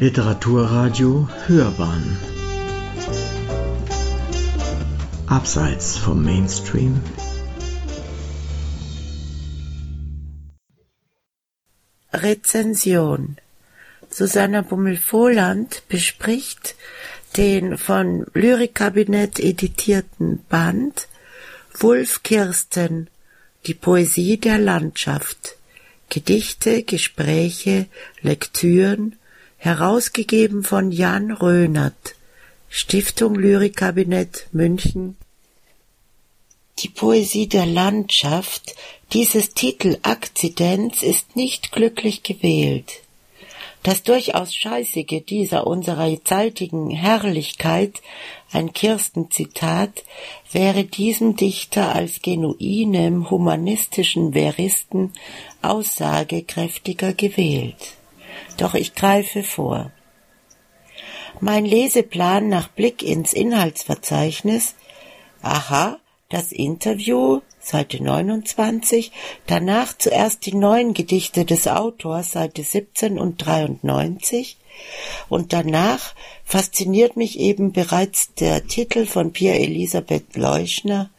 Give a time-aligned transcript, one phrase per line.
[0.00, 2.18] Literaturradio Hörbahn.
[5.28, 7.00] Abseits vom Mainstream.
[12.12, 13.36] Rezension.
[14.10, 16.74] Susanna Bummel-Vohland bespricht
[17.36, 21.06] den von Lyrikkabinett editierten Band
[21.72, 23.08] Wulf Kirsten
[23.66, 25.56] Die Poesie der Landschaft.
[26.08, 27.86] Gedichte, Gespräche,
[28.22, 29.14] Lektüren,
[29.64, 32.16] herausgegeben von Jan Rönert,
[32.68, 35.16] Stiftung Lyrikkabinett München.
[36.80, 38.74] Die Poesie der Landschaft,
[39.14, 43.00] dieses Titelakzidenz ist nicht glücklich gewählt.
[43.82, 48.02] Das durchaus Scheißige dieser unserer zeitigen Herrlichkeit,
[48.52, 50.04] ein Kirsten-Zitat,
[50.52, 55.14] wäre diesem Dichter als genuinem humanistischen Veristen
[55.62, 57.94] aussagekräftiger gewählt.
[58.56, 59.90] Doch ich greife vor.
[61.40, 64.74] Mein Leseplan nach Blick ins Inhaltsverzeichnis.
[65.42, 69.12] Aha, das Interview, Seite 29,
[69.46, 74.56] danach zuerst die neuen Gedichte des Autors, Seite 17 und 93,
[75.28, 81.10] und danach fasziniert mich eben bereits der Titel von Pierre Elisabeth Leuschner,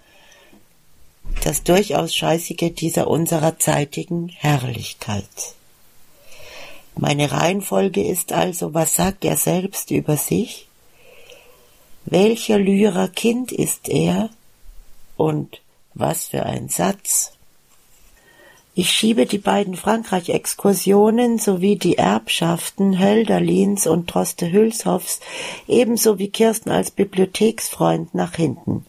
[1.44, 5.23] das durchaus Scheißige dieser unserer zeitigen Herrlichkeit.
[6.97, 10.67] Meine Reihenfolge ist also, was sagt er selbst über sich?
[12.05, 14.29] Welcher Lyrer Kind ist er?
[15.17, 15.61] Und
[15.93, 17.33] was für ein Satz.
[18.77, 25.21] Ich schiebe die beiden Frankreich-Exkursionen sowie die Erbschaften Hölderlins und Droste Hülshoffs
[25.67, 28.85] ebenso wie Kirsten als Bibliotheksfreund nach hinten,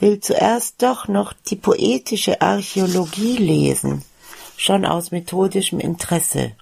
[0.00, 4.04] will zuerst doch noch die poetische Archäologie lesen,
[4.56, 6.52] schon aus methodischem Interesse.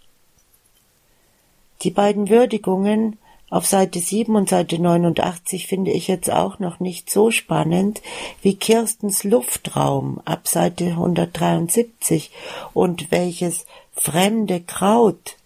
[1.83, 7.11] Die beiden Würdigungen auf Seite 7 und Seite 89 finde ich jetzt auch noch nicht
[7.11, 8.03] so spannend
[8.43, 12.31] wie Kirstens Luftraum ab Seite 173
[12.75, 15.37] und welches fremde Kraut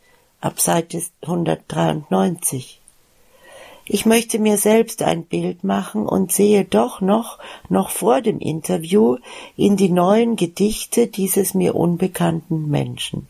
[0.40, 2.80] ab Seite 193.
[3.86, 9.18] Ich möchte mir selbst ein Bild machen und sehe doch noch, noch vor dem Interview,
[9.56, 13.28] in die neuen Gedichte dieses mir unbekannten Menschen.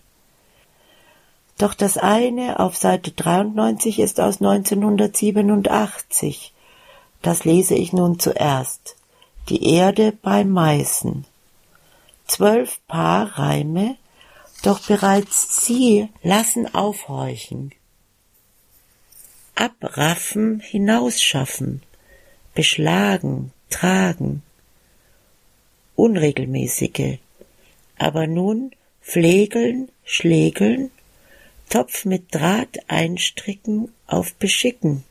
[1.59, 6.53] Doch das eine auf Seite 93 ist aus 1987.
[7.23, 8.97] Das lese ich nun zuerst.
[9.49, 11.25] Die Erde bei Meißen.
[12.27, 13.97] Zwölf Paar Reime,
[14.63, 17.73] doch bereits sie lassen aufhorchen.
[19.55, 21.83] Abraffen, hinausschaffen,
[22.55, 24.43] beschlagen, tragen.
[25.97, 27.19] Unregelmäßige.
[27.99, 28.73] Aber nun
[29.03, 30.91] pflegeln, schlägeln,
[31.69, 35.05] Topf mit Draht einstricken auf beschicken.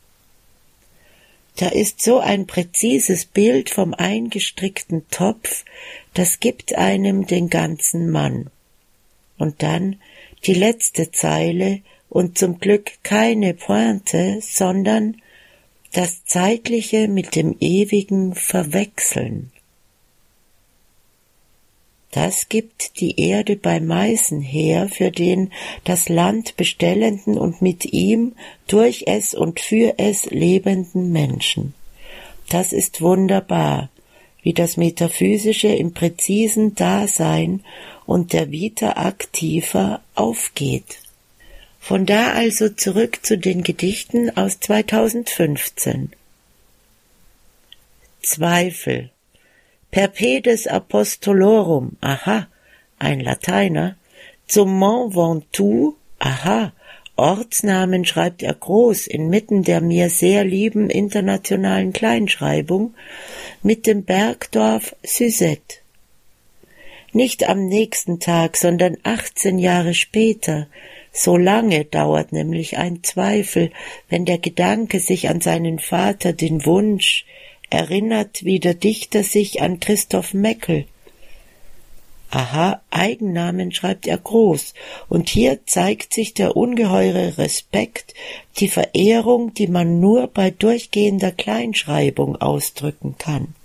[1.58, 5.66] Da ist so ein präzises Bild vom eingestrickten Topf,
[6.14, 8.50] das gibt einem den ganzen Mann.
[9.38, 9.98] Und dann
[10.46, 15.18] die letzte Zeile und zum Glück keine Pointe, sondern
[15.94, 19.53] das Zeitliche mit dem Ewigen verwechseln.
[22.14, 25.52] Das gibt die Erde bei Meißen her für den
[25.84, 28.34] das Land bestellenden und mit ihm
[28.68, 31.74] durch es und für es lebenden Menschen.
[32.50, 33.90] Das ist wunderbar,
[34.44, 37.64] wie das Metaphysische im präzisen Dasein
[38.06, 41.00] und der Vita aktiver aufgeht.
[41.80, 46.12] Von da also zurück zu den Gedichten aus 2015.
[48.22, 49.10] Zweifel
[49.94, 52.48] Perpedes Apostolorum, aha,
[52.98, 53.96] ein Lateiner,
[54.48, 56.74] zum Mont Ventoux, aha,
[57.16, 62.96] Ortsnamen schreibt er groß inmitten der mir sehr lieben internationalen Kleinschreibung
[63.62, 65.78] mit dem Bergdorf Suzette.
[67.12, 70.70] Nicht am nächsten Tag, sondern achtzehn Jahre später,
[71.12, 73.70] so lange dauert nämlich ein Zweifel,
[74.10, 77.26] wenn der Gedanke sich an seinen Vater den Wunsch,
[77.74, 80.86] erinnert wie der Dichter sich an Christoph Meckel.
[82.30, 84.76] Aha, Eigennamen schreibt er groß,
[85.10, 88.14] und hier zeigt sich der ungeheure Respekt,
[88.58, 93.56] die Verehrung, die man nur bei durchgehender Kleinschreibung ausdrücken kann.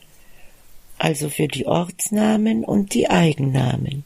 [0.99, 4.05] Also für die Ortsnamen und die Eigennamen.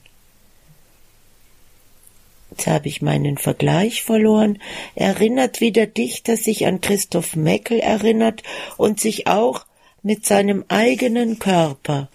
[2.50, 4.58] Jetzt habe ich meinen Vergleich verloren,
[4.94, 8.43] erinnert wie der Dichter sich an Christoph Meckel erinnert
[8.76, 9.64] und sich auch
[10.02, 12.08] mit seinem eigenen Körper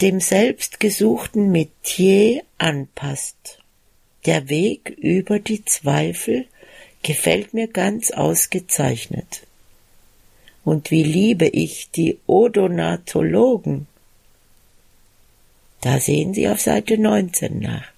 [0.00, 3.58] dem selbstgesuchten Metier anpasst.
[4.26, 6.46] Der Weg über die Zweifel
[7.02, 9.42] gefällt mir ganz ausgezeichnet.
[10.64, 13.88] Und wie liebe ich die Odonatologen.
[15.80, 17.90] Da sehen Sie auf Seite 19 nach.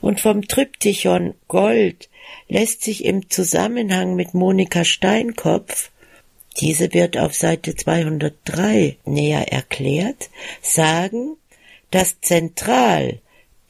[0.00, 2.08] Und vom Tryptychon Gold
[2.48, 5.90] lässt sich im Zusammenhang mit Monika Steinkopf
[6.60, 11.36] diese wird auf Seite 203 näher erklärt, sagen,
[11.90, 13.20] dass zentral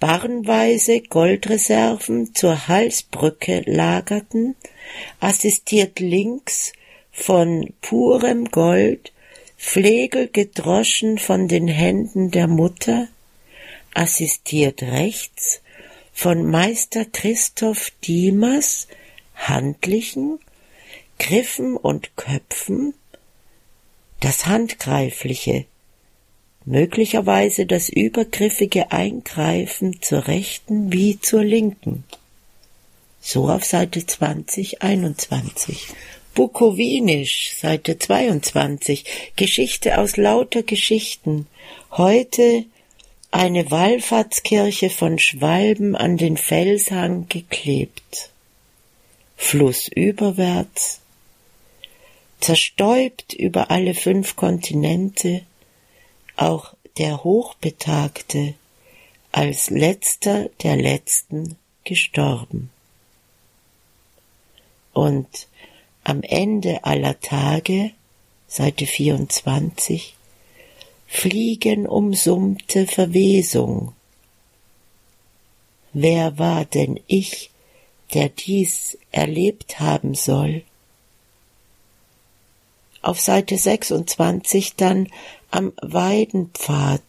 [0.00, 4.54] barrenweise Goldreserven zur Halsbrücke lagerten,
[5.20, 6.72] assistiert links
[7.10, 9.12] von purem Gold,
[9.56, 13.08] Flegel gedroschen von den Händen der Mutter,
[13.92, 15.62] assistiert rechts
[16.12, 18.86] von Meister Christoph Diemers
[19.34, 20.38] handlichen
[21.18, 22.94] Griffen und Köpfen,
[24.20, 25.66] das Handgreifliche,
[26.64, 32.04] möglicherweise das übergriffige Eingreifen zur rechten wie zur linken.
[33.20, 35.88] So auf Seite 20, 21.
[36.34, 39.04] Bukowinisch, Seite 22,
[39.36, 41.46] Geschichte aus lauter Geschichten.
[41.90, 42.64] Heute
[43.30, 48.30] eine Wallfahrtskirche von Schwalben an den Felshang geklebt.
[49.36, 51.00] Flussüberwärts
[52.40, 55.42] zerstäubt über alle fünf Kontinente,
[56.36, 58.54] auch der Hochbetagte,
[59.32, 62.70] als letzter der Letzten gestorben.
[64.92, 65.48] Und
[66.04, 67.92] am Ende aller Tage,
[68.46, 70.16] Seite 24,
[71.06, 73.92] Fliegen umsummte Verwesung.
[75.92, 77.50] Wer war denn ich,
[78.14, 80.62] der dies erlebt haben soll?
[83.02, 85.08] Auf Seite 26 dann
[85.50, 87.02] am Weidenpfad.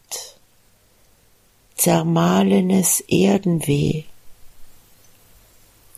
[1.76, 4.04] Zermahlenes Erdenweh.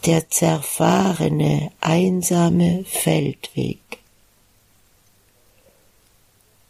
[0.07, 3.81] Der zerfahrene, einsame Feldweg.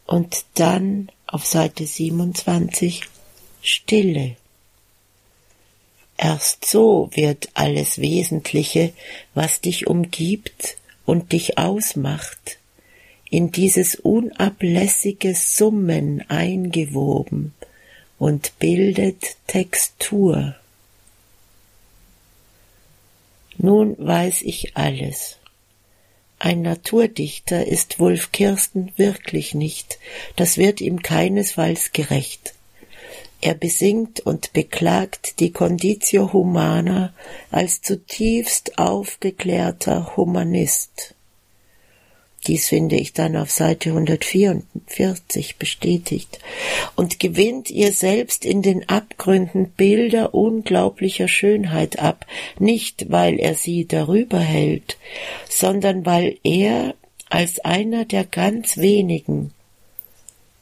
[0.05, 3.01] Und dann auf Seite 27
[3.61, 4.35] Stille.
[6.17, 8.93] Erst so wird alles Wesentliche,
[9.33, 12.59] was dich umgibt und dich ausmacht,
[13.33, 17.55] in dieses unablässige Summen eingewoben
[18.19, 20.55] und bildet Textur.
[23.57, 25.37] Nun weiß ich alles.
[26.37, 29.97] Ein Naturdichter ist Wulf Kirsten wirklich nicht,
[30.35, 32.53] das wird ihm keinesfalls gerecht.
[33.41, 37.15] Er besingt und beklagt die Conditio Humana
[37.49, 41.12] als zutiefst aufgeklärter Humanist.
[42.47, 46.39] Dies finde ich dann auf Seite 144 bestätigt.
[46.95, 52.25] Und gewinnt ihr selbst in den Abgründen Bilder unglaublicher Schönheit ab,
[52.59, 54.97] nicht weil er sie darüber hält,
[55.49, 56.95] sondern weil er
[57.29, 59.53] als einer der ganz wenigen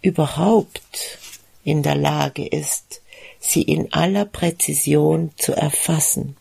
[0.02, 1.20] überhaupt
[1.64, 3.02] in der Lage ist,
[3.40, 6.38] sie in aller Präzision zu erfassen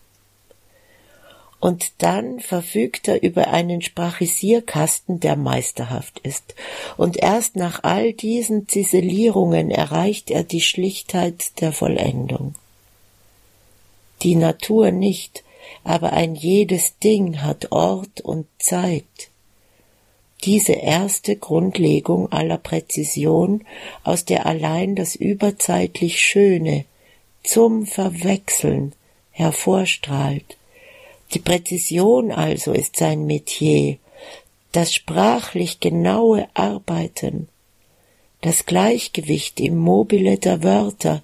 [1.60, 6.54] und dann verfügt er über einen Sprachisierkasten, der meisterhaft ist,
[6.96, 12.54] und erst nach all diesen Ziselierungen erreicht er die Schlichtheit der Vollendung.
[14.22, 15.44] Die Natur nicht,
[15.84, 19.04] aber ein jedes Ding hat Ort und Zeit.
[20.44, 23.66] Diese erste Grundlegung aller Präzision,
[24.02, 26.86] aus der allein das überzeitlich Schöne
[27.42, 28.94] zum Verwechseln
[29.32, 30.56] hervorstrahlt,
[31.32, 33.98] die Präzision also ist sein Metier,
[34.72, 37.48] das sprachlich genaue Arbeiten,
[38.40, 41.22] das Gleichgewicht im Mobile der Wörter,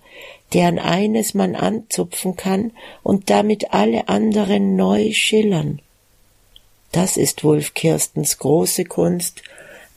[0.52, 2.72] deren eines man anzupfen kann
[3.02, 5.80] und damit alle anderen neu schillern.
[6.92, 9.42] Das ist Wolf Kirstens große Kunst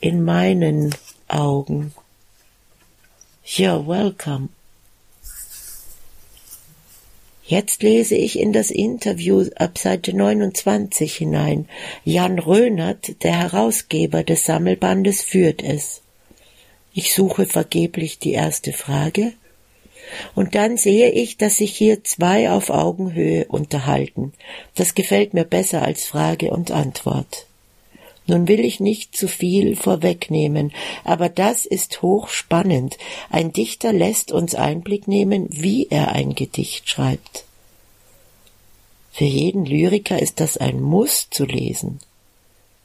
[0.02, 0.96] in meinen
[1.28, 1.94] Augen.
[3.46, 4.50] You're welcome.
[7.50, 11.68] Jetzt lese ich in das Interview ab Seite 29 hinein.
[12.04, 16.04] Jan Rönert, der Herausgeber des Sammelbandes, führt es.
[16.94, 19.34] Ich suche vergeblich die erste Frage.
[20.36, 24.32] Und dann sehe ich, dass sich hier zwei auf Augenhöhe unterhalten.
[24.76, 27.48] Das gefällt mir besser als Frage und Antwort.
[28.30, 30.72] Nun will ich nicht zu viel vorwegnehmen,
[31.04, 33.00] aber das ist hochspannend.
[33.32, 37.46] Ein Dichter lässt uns Einblick nehmen, wie er ein Gedicht schreibt.
[39.12, 42.02] Für jeden Lyriker ist das ein Muss zu lesen.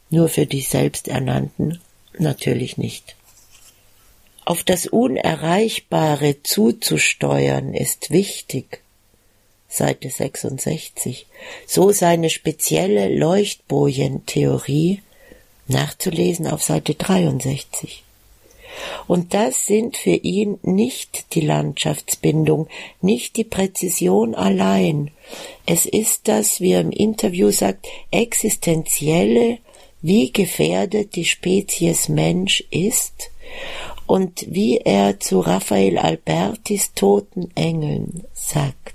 [0.09, 1.79] Nur für die Selbsternannten
[2.17, 3.15] natürlich nicht.
[4.45, 8.81] Auf das Unerreichbare zuzusteuern ist wichtig.
[9.69, 11.27] Seite 66,
[11.67, 15.01] so seine spezielle Leuchtbojentheorie,
[15.67, 18.03] nachzulesen auf Seite 63.
[19.07, 22.67] Und das sind für ihn nicht die Landschaftsbindung,
[23.01, 25.11] nicht die Präzision allein.
[25.65, 29.59] Es ist das, wie er im Interview sagt, existenzielle,
[30.01, 33.31] wie gefährdet die Spezies Mensch ist
[34.05, 38.94] und wie er zu Raphael Albertis toten Engeln sagt.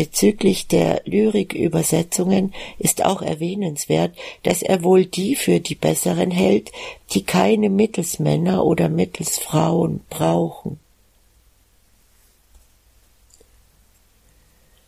[0.00, 6.72] Bezüglich der Lyrikübersetzungen ist auch erwähnenswert, dass er wohl die für die besseren hält,
[7.12, 10.80] die keine Mittelsmänner oder Mittelsfrauen brauchen.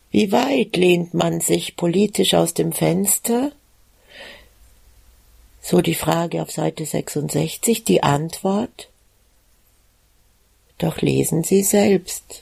[0.09, 3.51] Wie weit lehnt man sich politisch aus dem Fenster?
[5.61, 8.89] So die Frage auf Seite 66, die Antwort?
[10.79, 12.41] Doch lesen Sie selbst.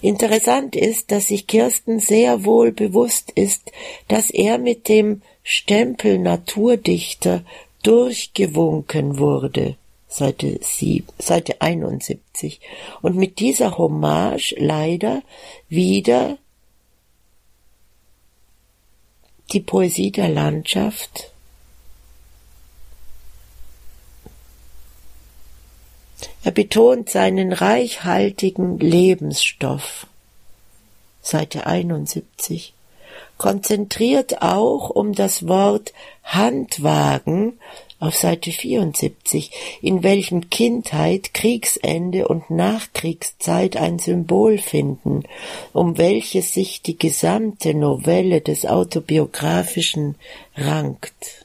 [0.00, 3.70] Interessant ist, dass sich Kirsten sehr wohl bewusst ist,
[4.08, 7.44] dass er mit dem Stempel Naturdichter
[7.82, 9.76] durchgewunken wurde.
[10.08, 12.60] Seite, 7, Seite 71.
[13.00, 15.22] Und mit dieser Hommage leider
[15.68, 16.38] wieder
[19.52, 21.31] die Poesie der Landschaft
[26.44, 30.06] Er betont seinen reichhaltigen Lebensstoff.
[31.20, 32.74] Seite 71.
[33.38, 35.92] Konzentriert auch um das Wort
[36.24, 37.58] Handwagen
[38.02, 45.22] auf Seite 74, in welchem Kindheit, Kriegsende und Nachkriegszeit ein Symbol finden,
[45.72, 50.16] um welches sich die gesamte Novelle des autobiografischen
[50.56, 51.41] rankt.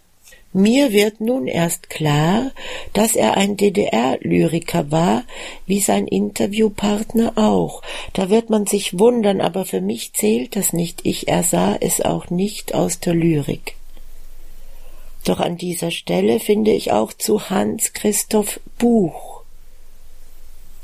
[0.58, 2.50] Mir wird nun erst klar,
[2.92, 5.24] dass er ein DDR-Lyriker war,
[5.68, 7.84] wie sein Interviewpartner auch.
[8.14, 11.02] Da wird man sich wundern, aber für mich zählt das nicht.
[11.04, 13.76] Ich ersah es auch nicht aus der Lyrik.
[15.26, 19.37] Doch an dieser Stelle finde ich auch zu Hans Christoph Buch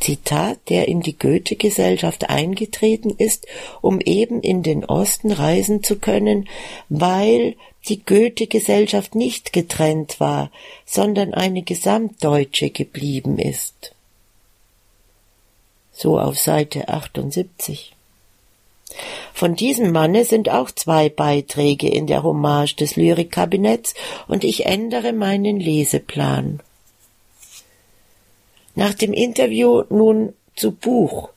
[0.03, 3.47] Zitat, der in die Goethe-Gesellschaft eingetreten ist,
[3.81, 6.49] um eben in den Osten reisen zu können,
[6.89, 7.55] weil
[7.87, 10.51] die Goethe-Gesellschaft nicht getrennt war,
[10.85, 13.95] sondern eine gesamtdeutsche geblieben ist.
[15.93, 17.93] So auf Seite 78.
[19.33, 23.93] Von diesem Manne sind auch zwei Beiträge in der Hommage des Lyrikkabinetts
[24.27, 26.61] und ich ändere meinen Leseplan.
[28.75, 31.29] Nach dem Interview nun zu Buch.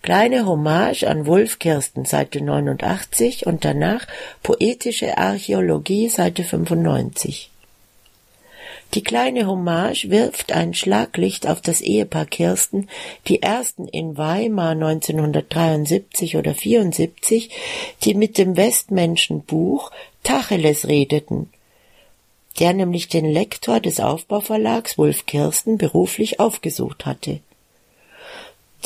[0.00, 4.06] Kleine Hommage an Wolf Kirsten, Seite 89 und danach
[4.42, 7.50] Poetische Archäologie, Seite 95.
[8.94, 12.88] Die kleine Hommage wirft ein Schlaglicht auf das Ehepaar Kirsten,
[13.26, 17.50] die ersten in Weimar 1973 oder 74,
[18.04, 19.90] die mit dem Westmenschenbuch
[20.22, 21.50] Tacheles redeten
[22.58, 27.40] der nämlich den Lektor des Aufbauverlags Wolf Kirsten beruflich aufgesucht hatte.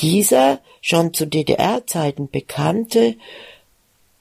[0.00, 3.16] Dieser schon zu DDR-Zeiten bekannte,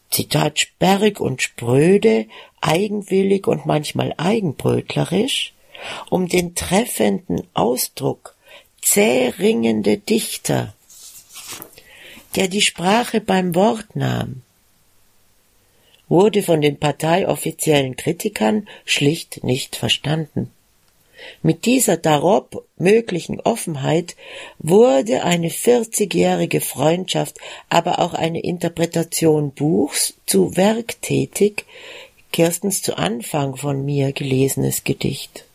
[0.10, 2.26] Zitat sperrig und spröde,
[2.62, 5.54] eigenwillig und manchmal eigenbrötlerisch,
[6.10, 8.36] um den treffenden Ausdruck
[8.82, 10.74] zäh ringende Dichter,
[12.36, 14.42] der die Sprache beim Wort nahm,
[16.10, 20.52] wurde von den parteioffiziellen Kritikern schlicht nicht verstanden.
[21.42, 24.16] Mit dieser darob möglichen Offenheit
[24.58, 27.38] wurde eine vierzigjährige Freundschaft,
[27.70, 31.66] aber auch eine Interpretation Buchs zu Werk tätig,
[32.32, 35.46] Kirstens zu Anfang von mir gelesenes Gedicht.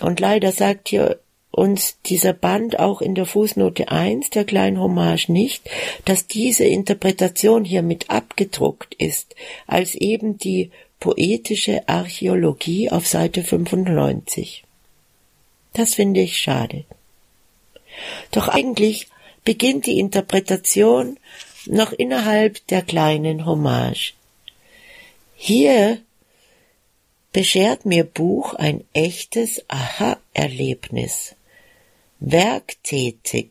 [0.00, 1.18] Und leider sagt hier
[1.56, 5.68] uns dieser Band auch in der Fußnote 1 der kleinen Hommage nicht,
[6.04, 9.34] dass diese Interpretation hier mit abgedruckt ist,
[9.66, 10.70] als eben die
[11.00, 14.64] poetische Archäologie auf Seite 95.
[15.72, 16.84] Das finde ich schade.
[18.30, 19.08] Doch eigentlich
[19.44, 21.18] beginnt die Interpretation
[21.66, 24.14] noch innerhalb der kleinen Hommage.
[25.36, 25.98] Hier
[27.32, 31.35] beschert mir Buch ein echtes Aha-Erlebnis
[32.20, 33.50] werktätig.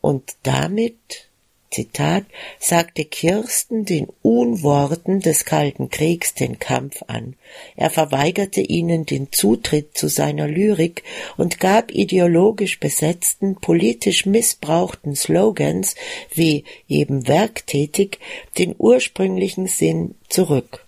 [0.00, 1.28] Und damit,
[1.70, 2.24] Zitat,
[2.58, 7.34] sagte Kirsten den Unworten des Kalten Kriegs den Kampf an.
[7.76, 11.02] Er verweigerte ihnen den Zutritt zu seiner Lyrik
[11.36, 15.94] und gab ideologisch besetzten, politisch missbrauchten Slogans
[16.32, 18.18] wie eben werktätig
[18.56, 20.86] den ursprünglichen Sinn zurück.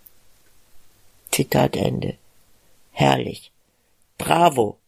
[1.31, 2.17] Zitat Ende.
[2.93, 3.53] Herrlich.
[4.17, 4.80] Bravo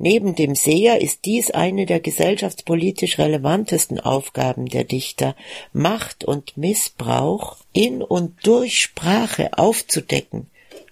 [0.00, 5.34] Neben dem Seher ist dies eine der gesellschaftspolitisch relevantesten Aufgaben der Dichter,
[5.72, 10.46] Macht und Missbrauch in und durch Sprache aufzudecken,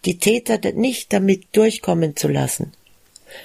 [0.04, 2.72] die Täter nicht damit durchkommen zu lassen.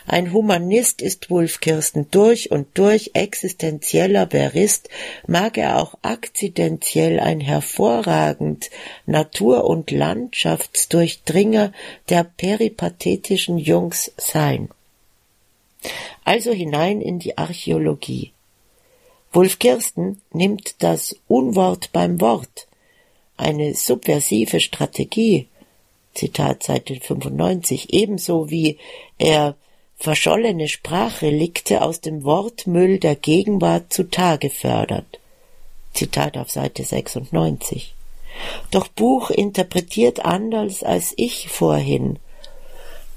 [0.08, 4.90] Ein Humanist ist Wulf Kirsten durch und durch existenzieller Verist,
[5.28, 8.72] mag er auch akzidentiell ein hervorragend
[9.06, 11.72] Natur- und Landschaftsdurchdringer
[12.10, 14.70] der peripathetischen Jungs sein.
[16.24, 18.32] Also hinein in die Archäologie.
[19.32, 22.68] Wulf Kirsten nimmt das Unwort beim Wort,
[23.38, 25.48] eine subversive Strategie,
[26.14, 28.78] Zitat Seite 95, ebenso wie
[29.18, 29.56] er
[29.98, 35.20] verschollene Sprachrelikte aus dem Wortmüll der Gegenwart zutage fördert.
[35.94, 37.94] Zitat auf Seite 96.
[38.72, 42.20] Doch Buch interpretiert anders als ich vorhin,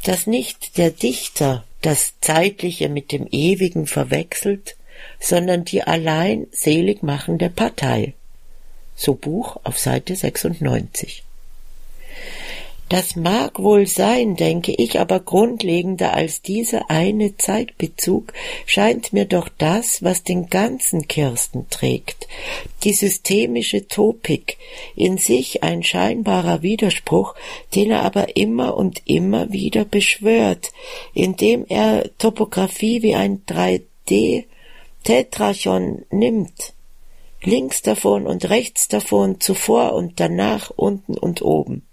[0.04, 4.76] dass nicht der Dichter das Zeitliche mit dem Ewigen verwechselt,
[5.18, 8.14] sondern die allein selig machende Partei.
[8.96, 11.24] So Buch auf Seite 96.
[12.90, 18.34] Das mag wohl sein, denke ich, aber grundlegender als dieser eine Zeitbezug
[18.66, 22.28] scheint mir doch das, was den ganzen Kirsten trägt,
[22.82, 24.58] die systemische Topik,
[24.94, 27.34] in sich ein scheinbarer Widerspruch,
[27.74, 30.70] den er aber immer und immer wieder beschwört,
[31.14, 34.44] indem er Topographie wie ein 3D
[35.04, 36.74] Tetrachon nimmt,
[37.42, 41.86] links davon und rechts davon, zuvor und danach, unten und oben.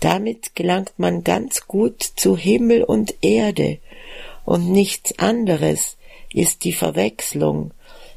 [0.00, 3.78] Damit gelangt man ganz gut zu Himmel und Erde,
[4.44, 5.96] und nichts anderes
[6.32, 7.72] ist die Verwechslung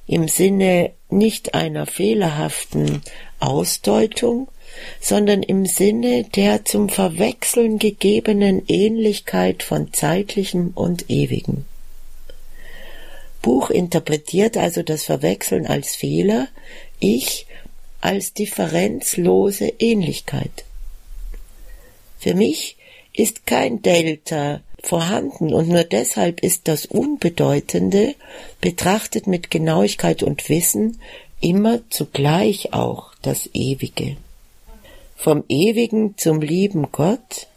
[0.05, 3.01] im Sinne nicht einer fehlerhaften
[3.39, 4.47] Ausdeutung,
[4.99, 11.65] sondern im Sinne der zum Verwechseln gegebenen Ähnlichkeit von zeitlichem und ewigem.
[13.41, 16.47] Buch interpretiert also das Verwechseln als Fehler,
[16.99, 17.45] ich
[18.01, 20.65] als differenzlose Ähnlichkeit.
[22.19, 22.77] Für mich
[23.13, 28.15] ist kein Delta vorhanden und nur deshalb ist das Unbedeutende,
[28.61, 30.99] betrachtet mit Genauigkeit und Wissen,
[31.41, 34.17] immer zugleich auch das Ewige.
[35.15, 37.47] Vom Ewigen zum lieben Gott,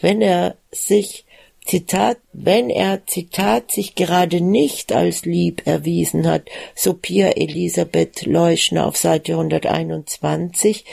[0.00, 1.24] wenn er sich
[1.66, 8.86] Zitat, wenn er, Zitat, sich gerade nicht als lieb erwiesen hat, so Pia Elisabeth Leuschner
[8.86, 10.84] auf Seite 121,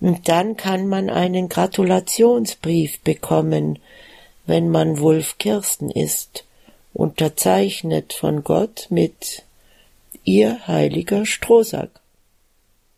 [0.00, 3.78] und dann kann man einen Gratulationsbrief bekommen,
[4.46, 6.44] wenn man Wulf Kirsten ist,
[6.92, 9.44] unterzeichnet von Gott mit
[10.24, 11.90] Ihr heiliger Strohsack.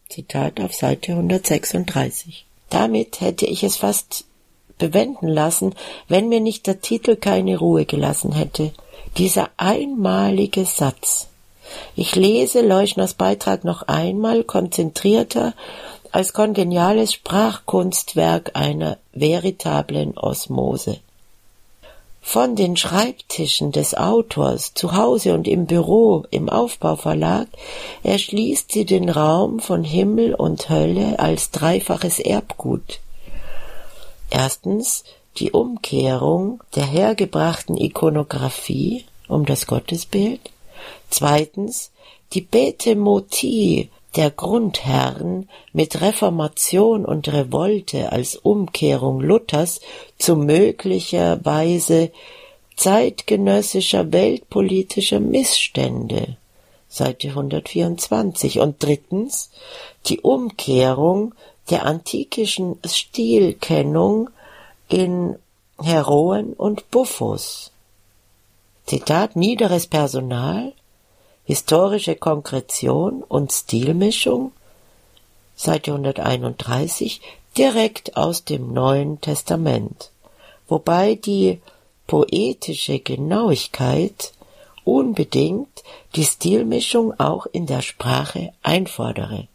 [0.09, 2.47] Zitat auf Seite 136.
[2.69, 4.25] Damit hätte ich es fast
[4.83, 5.75] bewenden lassen,
[6.09, 8.73] wenn mir nicht der Titel keine Ruhe gelassen hätte.
[9.17, 11.29] Dieser einmalige Satz.
[11.95, 15.55] Ich lese Leuschners Beitrag noch einmal konzentrierter
[16.11, 20.99] als kongeniales Sprachkunstwerk einer veritablen Osmose.
[22.21, 27.47] Von den Schreibtischen des Autors zu Hause und im Büro im Aufbauverlag
[28.03, 33.01] erschließt sie den Raum von Himmel und Hölle als dreifaches Erbgut.
[34.35, 35.05] Erstens
[35.37, 40.41] die Umkehrung der hergebrachten Ikonographie um das Gottesbild,
[41.11, 41.91] zweitens
[42.33, 49.83] die Betemotie der Grundherren mit Reformation und Revolte als Umkehrung Luthers
[50.19, 52.11] zu möglicherweise
[52.75, 56.39] zeitgenössischer weltpolitischer Missstände.
[56.89, 59.51] Seite 124 und drittens
[60.07, 61.35] die Umkehrung
[61.73, 64.29] der antikischen Stilkennung
[64.91, 65.37] in
[65.81, 67.73] Heroen und Buffos.
[68.85, 70.75] Zitat niederes Personal,
[71.45, 74.53] historische Konkretion und Stilmischung,
[75.57, 77.23] Seite 131,
[77.57, 80.11] direkt aus dem Neuen Testament,
[80.69, 81.63] wobei die
[82.07, 84.35] poetische Genauigkeit
[84.85, 85.83] unbedingt
[86.17, 89.49] die Stilmischung auch in der Sprache einfordere.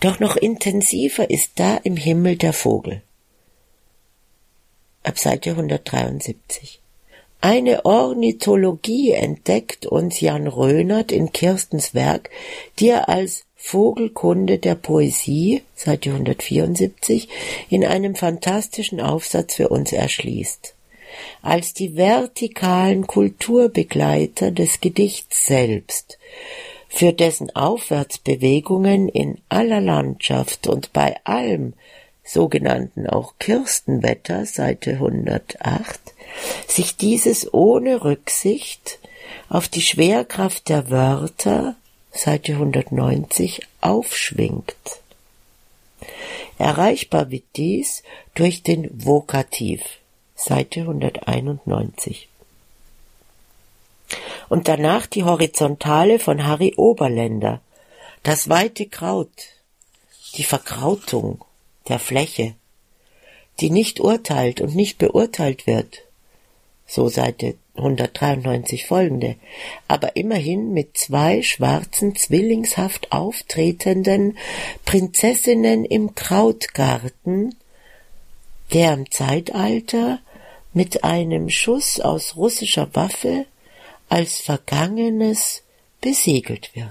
[0.00, 3.02] Doch noch intensiver ist da im Himmel der Vogel.
[5.02, 6.80] Ab Seite 173.
[7.42, 12.30] Eine Ornithologie entdeckt uns Jan Rönert in Kirstens Werk,
[12.78, 17.28] die er als Vogelkunde der Poesie, Seite 174,
[17.68, 20.74] in einem fantastischen Aufsatz für uns erschließt.
[21.42, 26.18] als die vertikalen Kulturbegleiter des Gedichts selbst,
[26.88, 31.74] für dessen Aufwärtsbewegungen in aller Landschaft und bei allem
[32.24, 36.00] sogenannten auch Kirstenwetter, Seite 108,
[36.66, 38.98] sich dieses ohne Rücksicht
[39.48, 41.76] auf die Schwerkraft der Wörter,
[42.12, 44.74] Seite 190, aufschwingt.
[46.58, 48.02] Erreichbar wird dies
[48.34, 49.82] durch den Vokativ,
[50.34, 52.28] Seite 191.
[54.48, 57.60] Und danach die Horizontale von Harry Oberländer,
[58.24, 59.30] das weite Kraut,
[60.34, 61.44] die Verkrautung
[61.88, 62.54] der Fläche,
[63.60, 66.02] die nicht urteilt und nicht beurteilt wird,
[66.86, 69.36] so Seite 193 folgende,
[69.88, 74.38] aber immerhin mit zwei schwarzen, zwillingshaft auftretenden
[74.84, 77.56] Prinzessinnen im Krautgarten,
[78.72, 80.20] der im Zeitalter
[80.72, 83.46] mit einem Schuss aus russischer Waffe
[84.08, 85.62] als Vergangenes
[86.00, 86.90] besiegelt wird.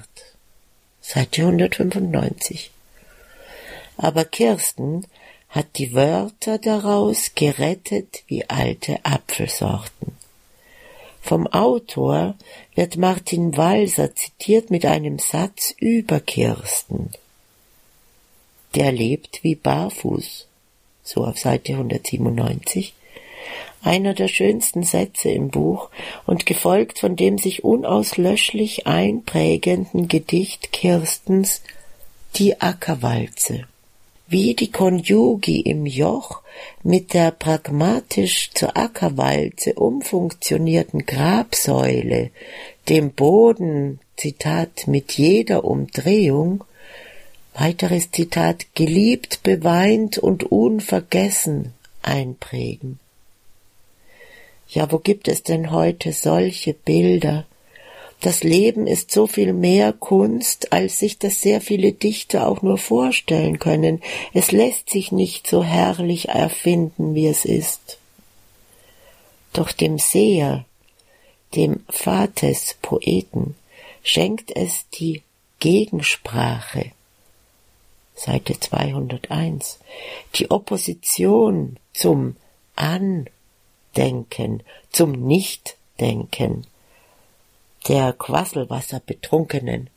[1.01, 2.71] Seite 195.
[3.97, 5.05] Aber Kirsten
[5.49, 10.18] hat die Wörter daraus gerettet wie alte Apfelsorten.
[11.29, 12.33] Vom Autor
[12.73, 17.11] wird Martin Walser zitiert mit einem Satz über Kirsten.
[18.73, 20.47] Der lebt wie barfuß,
[21.03, 22.95] so auf Seite 197,
[23.83, 25.91] einer der schönsten Sätze im Buch
[26.25, 31.61] und gefolgt von dem sich unauslöschlich einprägenden Gedicht Kirstens
[32.37, 33.67] Die Ackerwalze
[34.29, 36.41] wie die Konjugi im Joch
[36.83, 42.29] mit der pragmatisch zur Ackerwalze umfunktionierten Grabsäule,
[42.87, 46.63] dem Boden, Zitat, mit jeder Umdrehung,
[47.53, 52.99] weiteres Zitat, geliebt, beweint und unvergessen einprägen.
[54.69, 57.45] Ja, wo gibt es denn heute solche Bilder,
[58.21, 62.77] das Leben ist so viel mehr Kunst, als sich das sehr viele Dichter auch nur
[62.77, 64.01] vorstellen können.
[64.33, 67.97] Es lässt sich nicht so herrlich erfinden, wie es ist.
[69.53, 70.65] Doch dem Seher,
[71.55, 73.55] dem Vates Poeten,
[74.03, 75.23] schenkt es die
[75.59, 76.91] Gegensprache.
[78.15, 79.79] Seite 201.
[80.35, 82.35] Die Opposition zum
[82.75, 86.65] Andenken, zum Nichtdenken
[87.87, 89.89] der Quasselwasserbetrunkenen.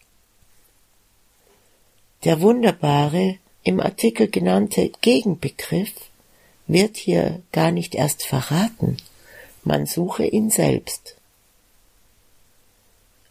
[2.25, 5.93] Der wunderbare im Artikel genannte Gegenbegriff
[6.67, 8.97] wird hier gar nicht erst verraten,
[9.65, 11.17] man suche ihn selbst.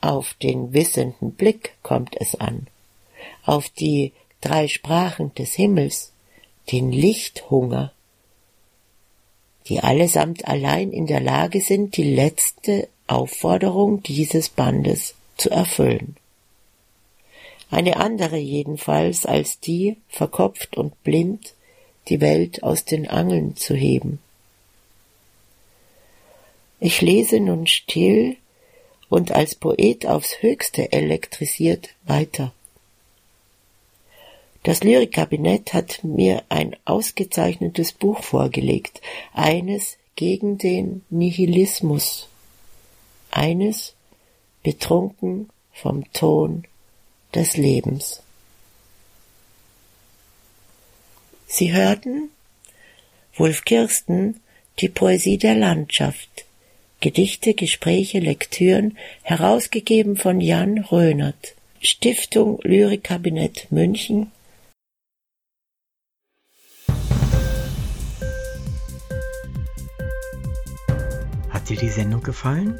[0.01, 2.67] Auf den wissenden Blick kommt es an,
[3.45, 6.11] auf die drei Sprachen des Himmels,
[6.71, 7.91] den Lichthunger,
[9.67, 16.15] die allesamt allein in der Lage sind, die letzte Aufforderung dieses Bandes zu erfüllen.
[17.69, 21.53] Eine andere jedenfalls als die, verkopft und blind,
[22.07, 24.19] die Welt aus den Angeln zu heben.
[26.79, 28.37] Ich lese nun still
[29.09, 32.53] und als Poet aufs höchste elektrisiert weiter.
[34.63, 39.01] Das Lyrikkabinett hat mir ein ausgezeichnetes Buch vorgelegt,
[39.33, 42.27] eines gegen den Nihilismus
[43.31, 43.95] eines
[44.63, 46.65] betrunken vom Ton
[47.33, 48.21] des Lebens.
[51.47, 52.29] Sie hörten
[53.35, 54.39] Wolf Kirsten,
[54.79, 56.45] die Poesie der Landschaft,
[56.99, 64.31] Gedichte, Gespräche, Lektüren, herausgegeben von Jan Rönert, Stiftung Lyrikkabinett München.
[71.49, 72.79] Hat dir die Sendung gefallen?